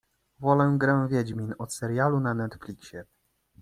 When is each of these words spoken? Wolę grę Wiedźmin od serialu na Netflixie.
Wolę 0.39 0.75
grę 0.77 1.07
Wiedźmin 1.09 1.53
od 1.57 1.73
serialu 1.73 2.19
na 2.19 2.33
Netflixie. 2.33 3.05